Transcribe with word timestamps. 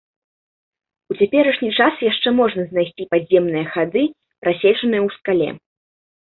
У 1.11 1.17
цяперашні 1.19 1.69
час 1.83 1.93
яшчэ 2.11 2.29
можна 2.39 2.63
знайсці 2.71 3.07
падземныя 3.11 3.65
хады, 3.75 4.03
прасечаныя 4.47 5.01
ў 5.07 5.21
скале. 5.21 5.49